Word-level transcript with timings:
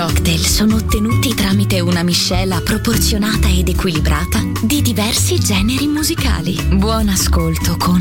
Cocktail 0.00 0.40
sono 0.40 0.76
ottenuti 0.76 1.34
tramite 1.34 1.80
una 1.80 2.02
miscela 2.02 2.62
proporzionata 2.62 3.48
ed 3.48 3.68
equilibrata 3.68 4.40
di 4.62 4.80
diversi 4.80 5.38
generi 5.38 5.86
musicali. 5.88 6.58
Buon 6.72 7.10
ascolto 7.10 7.76
con 7.76 8.00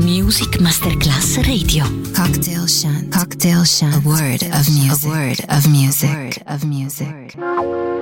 Music 0.00 0.60
Masterclass 0.60 1.36
Radio. 1.36 1.84
Cocktail 2.14 2.68
Shunt. 2.68 3.16
Cocktail 3.16 3.64
Shunt. 3.64 3.94
A 3.94 4.00
word 4.04 4.42
of 4.52 4.68
music. 4.68 5.06
A 5.06 5.08
word 5.08 5.44
of 5.48 5.64
music. 5.64 6.10
A 6.10 6.14
word 6.14 6.42
of 6.44 6.62
music. 6.64 7.99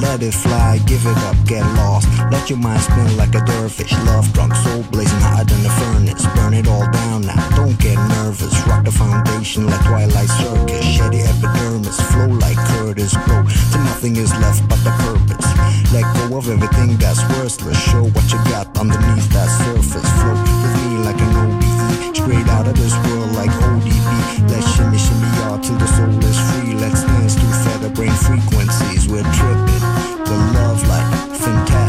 Let 0.00 0.22
it 0.22 0.32
fly, 0.32 0.78
give 0.86 1.04
it 1.06 1.16
up, 1.28 1.36
get 1.44 1.64
lost. 1.74 2.08
Let 2.30 2.48
your 2.48 2.58
mind 2.58 2.82
spin 2.82 3.16
like 3.16 3.34
a 3.34 3.44
dervish. 3.44 3.92
Love 4.06 4.32
drunk, 4.32 4.54
soul 4.54 4.82
blazing 4.90 5.20
hotter 5.20 5.44
than 5.44 5.62
the 5.62 5.70
furnace. 5.70 6.24
Burn 6.36 6.54
it 6.54 6.68
all 6.68 6.88
down 6.90 7.22
now, 7.22 7.56
don't 7.56 7.78
get 7.78 7.96
nervous. 8.16 8.54
Rock 8.66 8.84
the 8.84 8.92
foundation 8.92 9.66
like 9.66 9.82
Twilight 9.84 10.28
Circus. 10.28 10.84
Shady 10.84 11.20
epidermis, 11.20 12.00
flow 12.12 12.28
like 12.28 12.56
Curtis. 12.70 13.12
Grow 13.24 13.42
till 13.72 13.84
nothing 13.90 14.16
is 14.16 14.32
left 14.38 14.68
but 14.68 14.78
the 14.84 14.90
purpose. 15.02 15.48
Let 15.92 16.04
go 16.14 16.38
of 16.38 16.48
everything 16.48 16.96
that's 16.96 17.22
worthless. 17.34 17.78
Show 17.90 18.04
what 18.04 18.26
you 18.32 18.38
got 18.50 18.66
underneath 18.78 19.28
that 19.30 19.50
surface. 19.64 20.08
Float 20.20 20.40
with 20.62 20.74
me 20.84 20.98
like 21.04 21.20
an 21.20 21.36
OBE. 21.36 21.67
Straight 22.14 22.48
out 22.48 22.66
of 22.68 22.76
this 22.76 22.94
world 23.06 23.32
like 23.32 23.50
ODB. 23.50 24.50
Let's 24.50 24.68
shimmy, 24.74 24.98
shimmy, 24.98 25.28
y'all 25.38 25.58
till 25.58 25.76
the 25.76 25.86
soul 25.86 26.24
is 26.24 26.38
free. 26.50 26.74
Let's 26.74 27.02
dance 27.02 27.34
to 27.34 27.46
feather 27.64 27.90
brain 27.90 28.12
frequencies. 28.12 29.08
We're 29.08 29.22
tripping. 29.38 29.84
The 30.28 30.36
love 30.54 30.86
like 30.88 31.08
fantastic. 31.38 31.87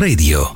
Radio. 0.00 0.54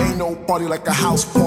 Ain't 0.00 0.18
no 0.18 0.36
party 0.46 0.66
like 0.66 0.86
a 0.86 0.92
house 0.92 1.24
party. 1.24 1.43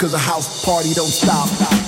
Cause 0.00 0.14
a 0.14 0.18
house 0.18 0.64
party 0.64 0.94
don't 0.94 1.08
stop. 1.08 1.79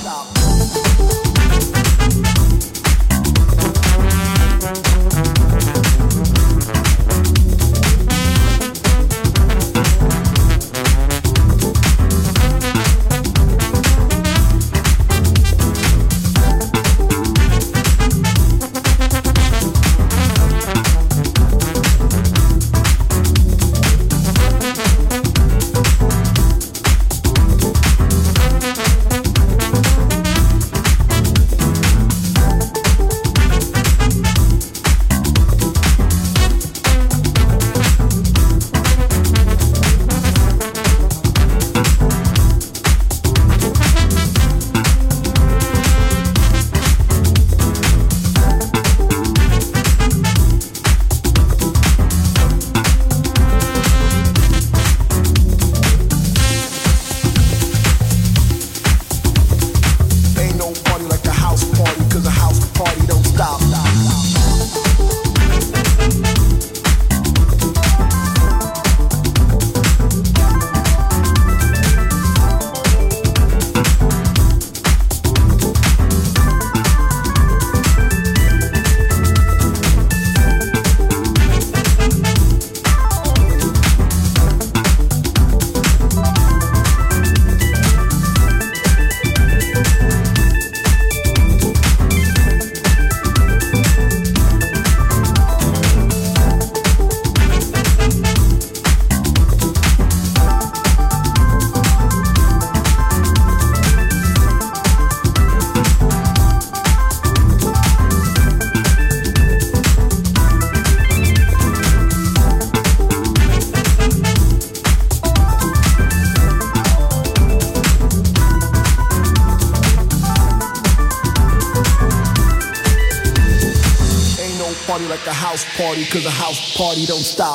party 126.83 127.07
don't 127.07 127.23
stop. 127.23 127.52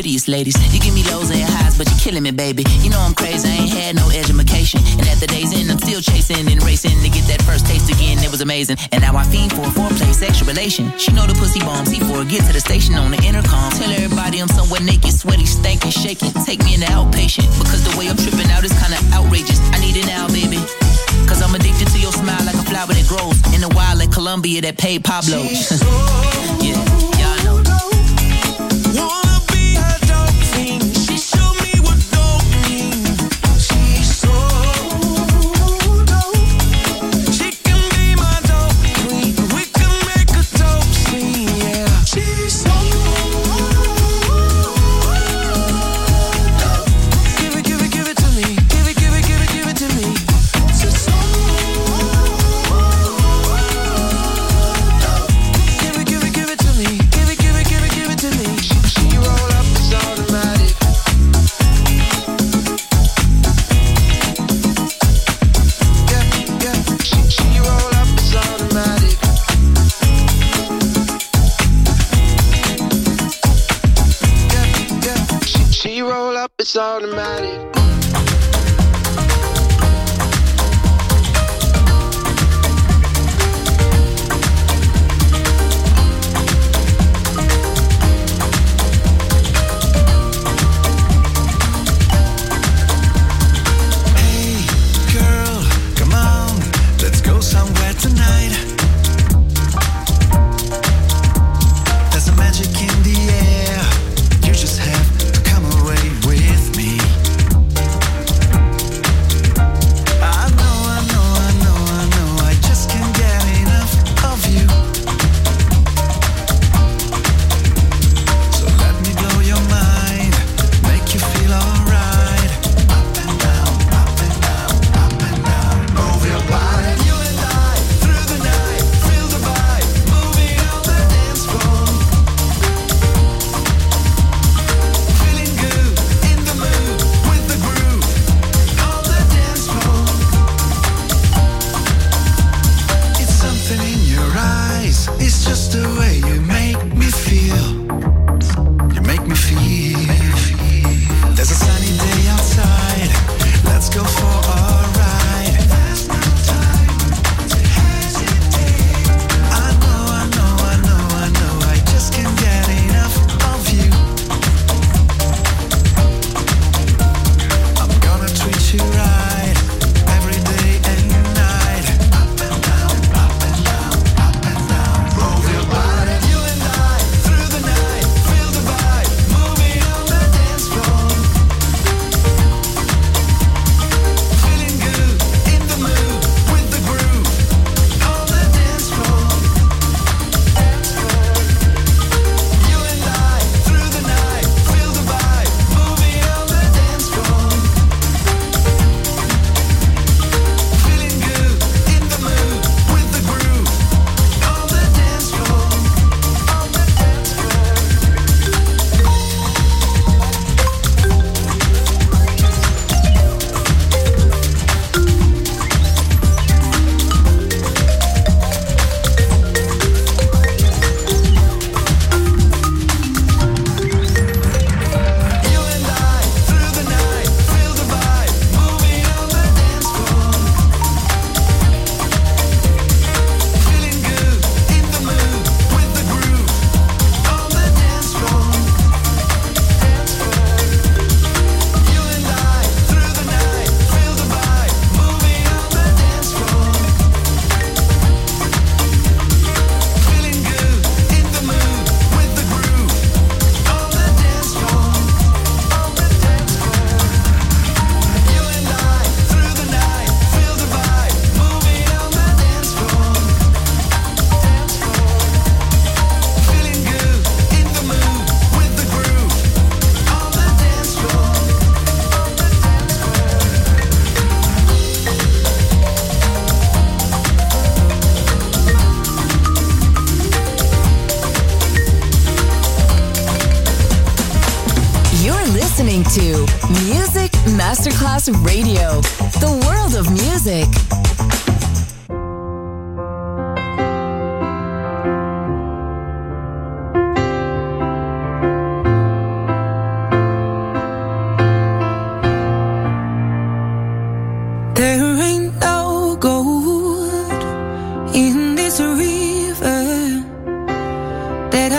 prettiest 0.00 0.28
ladies. 0.28 0.56
You 0.72 0.80
give 0.80 0.94
me 0.94 1.04
lows 1.12 1.28
and 1.28 1.44
highs, 1.44 1.76
but 1.76 1.84
you're 1.90 2.00
killing 2.00 2.22
me, 2.22 2.30
baby. 2.32 2.64
You 2.80 2.88
know 2.88 2.96
I'm 3.04 3.12
crazy, 3.12 3.44
I 3.44 3.52
ain't 3.52 3.68
had 3.68 3.96
no 3.96 4.08
education. 4.08 4.80
And 4.96 5.04
at 5.04 5.20
the 5.20 5.28
day's 5.28 5.52
end, 5.52 5.68
I'm 5.68 5.76
still 5.76 6.00
chasing 6.00 6.48
and 6.48 6.56
racing 6.64 6.96
to 7.04 7.08
get 7.12 7.28
that 7.28 7.44
first 7.44 7.68
taste 7.68 7.92
again. 7.92 8.16
It 8.24 8.32
was 8.32 8.40
amazing. 8.40 8.80
And 8.96 9.04
now 9.04 9.12
I 9.12 9.24
fiend 9.28 9.52
for 9.52 9.60
a 9.60 9.72
foreplay, 9.76 10.08
sexual 10.16 10.48
relation. 10.48 10.88
She 10.96 11.12
know 11.12 11.26
the 11.28 11.36
pussy 11.36 11.60
bomb, 11.60 11.84
C4, 11.84 12.24
get 12.32 12.48
to 12.48 12.52
the 12.56 12.64
station 12.64 12.94
on 12.96 13.12
the 13.12 13.20
intercom. 13.20 13.68
Tell 13.76 13.92
everybody 13.92 14.40
I'm 14.40 14.48
somewhere 14.48 14.80
naked, 14.80 15.12
sweaty, 15.12 15.44
stankin', 15.44 15.92
shaking. 15.92 16.32
Take 16.48 16.64
me 16.64 16.72
in 16.72 16.80
the 16.80 16.88
outpatient, 16.96 17.52
because 17.60 17.84
the 17.84 17.92
way 18.00 18.08
I'm 18.08 18.16
tripping 18.16 18.48
out 18.48 18.64
is 18.64 18.72
kinda 18.80 18.96
outrageous. 19.12 19.60
I 19.76 19.84
need 19.84 20.00
it 20.00 20.08
now, 20.08 20.32
baby. 20.32 20.64
Cause 21.28 21.44
I'm 21.44 21.52
addicted 21.52 21.92
to 21.92 21.98
your 22.00 22.12
smile 22.16 22.40
like 22.48 22.56
a 22.56 22.64
flower 22.64 22.88
that 22.88 23.04
grows 23.04 23.36
in 23.52 23.60
the 23.60 23.68
wild 23.76 23.98
like 24.00 24.12
Colombia 24.12 24.64
that 24.64 24.78
paid 24.78 25.04
Pablo. 25.04 25.44
yeah, 26.64 26.80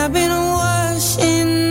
I've 0.04 0.12
been 0.12 0.32
washing 0.32 1.71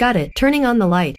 Got 0.00 0.16
it. 0.16 0.34
Turning 0.34 0.64
on 0.64 0.78
the 0.78 0.86
light. 0.86 1.18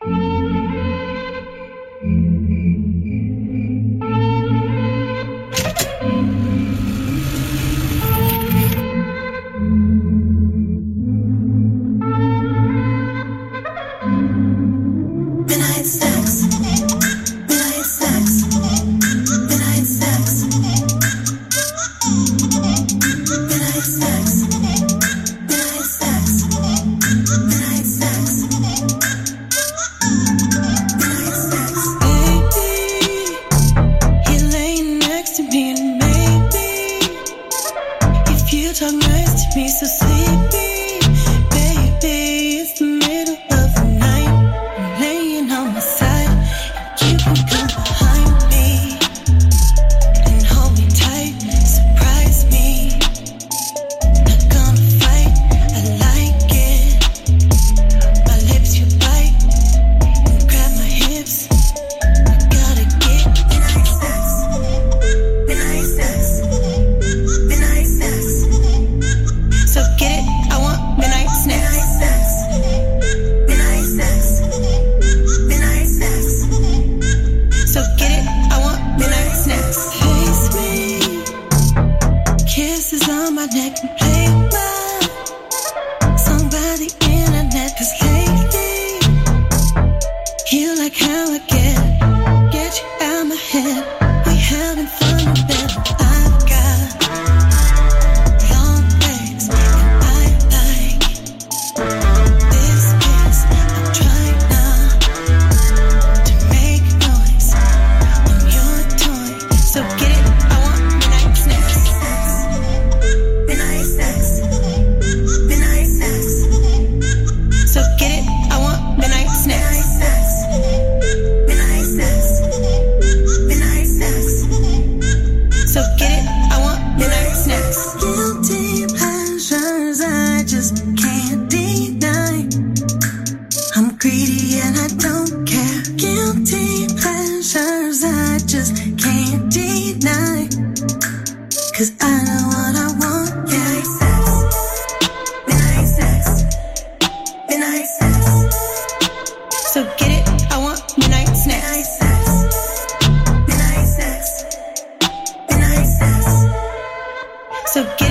to 157.81 157.95
get 157.97 158.10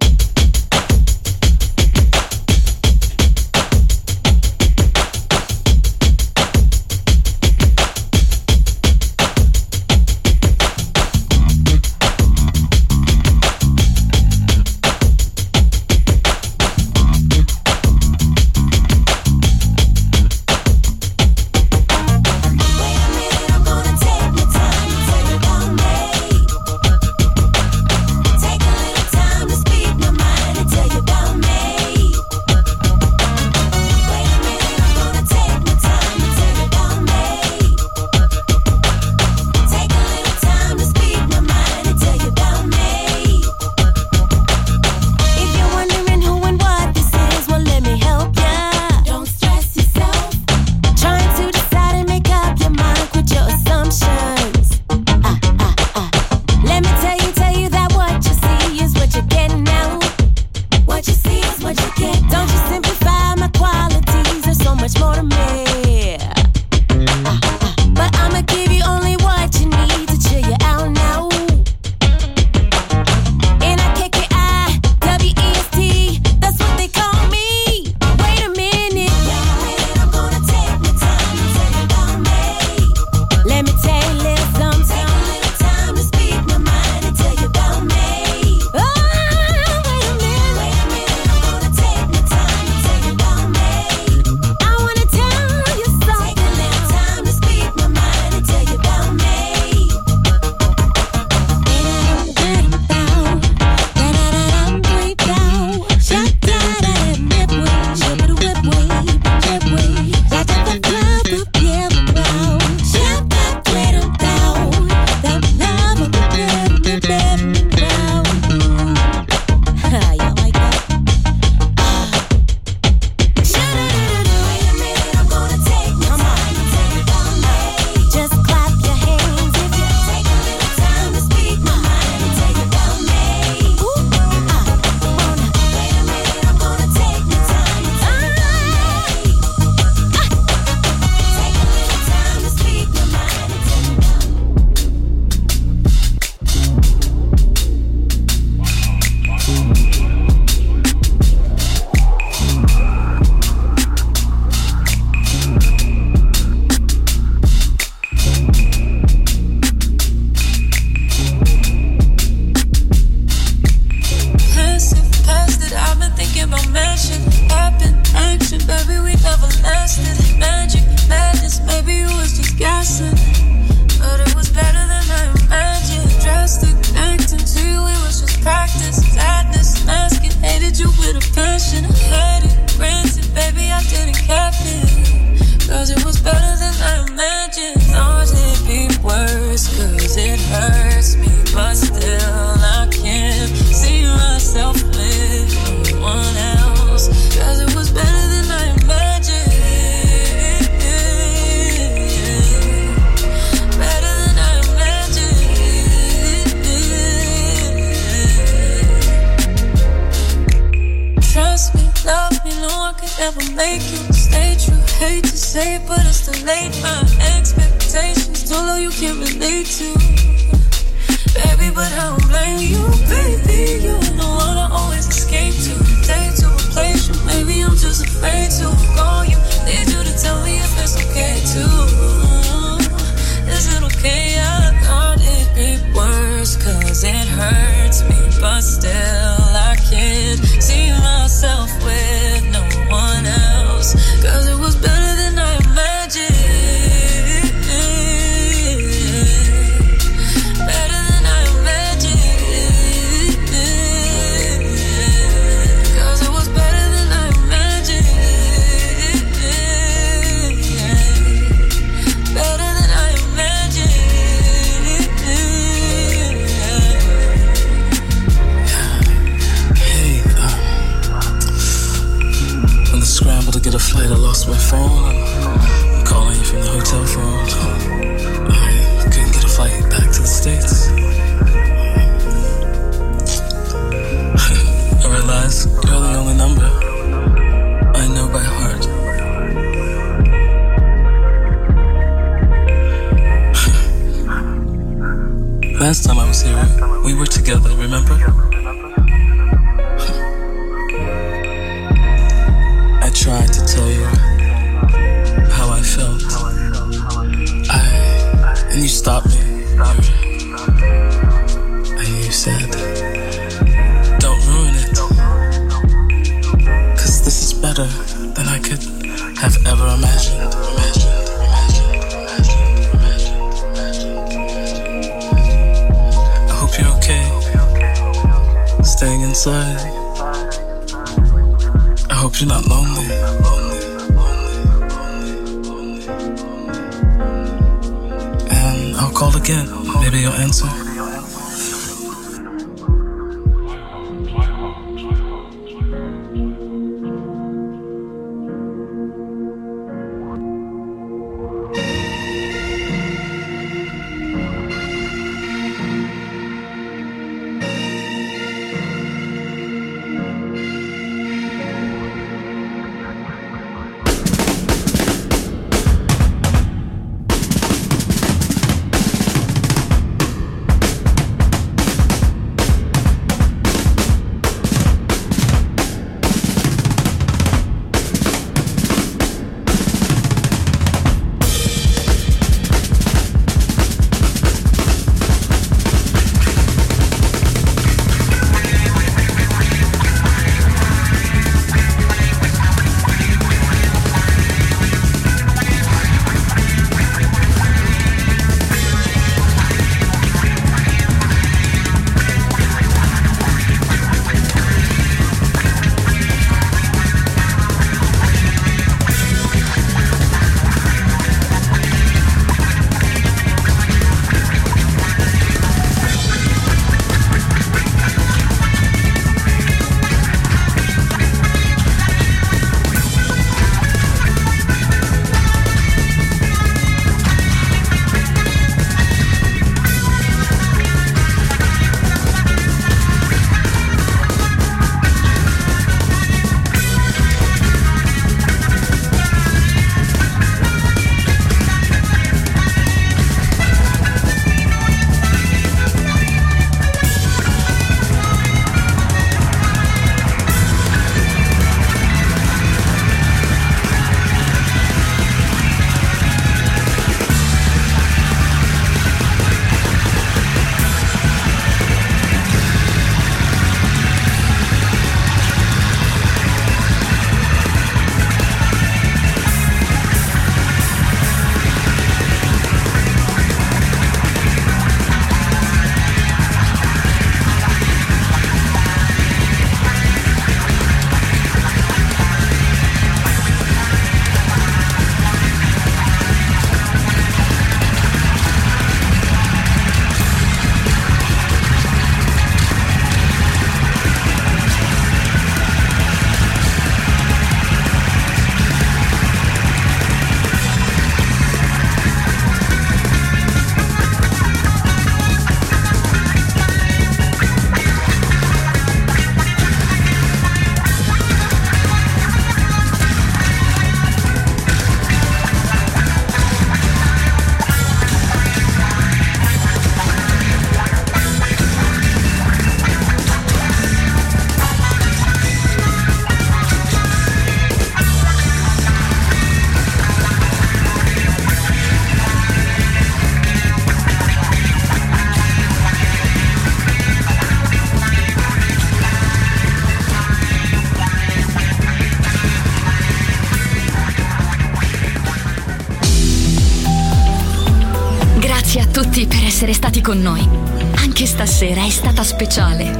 Stasera 551.61 551.85
è 551.85 551.91
stata 551.91 552.23
speciale. 552.23 552.91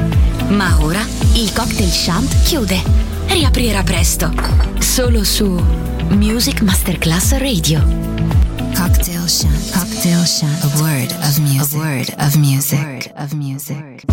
Ma 0.49 0.83
ora 0.83 1.03
il 1.33 1.51
cocktail 1.51 1.89
shant 1.89 2.43
chiude. 2.43 2.79
Riaprirà 3.25 3.81
presto. 3.81 4.31
Solo 4.77 5.23
su 5.23 5.59
Music 6.09 6.61
Masterclass 6.61 7.37
Radio. 7.37 7.83
Cocktail 8.75 9.27
Shant. 9.27 9.71
Cocktail 9.71 10.23
Shant. 10.25 10.63
A 10.63 10.79
word 10.79 11.11
of 11.23 11.39
music. 11.39 11.73
A 11.73 11.77
word 11.79 12.13
of 12.19 12.35
music. 12.35 13.11
of 13.15 13.33
music. 13.33 14.03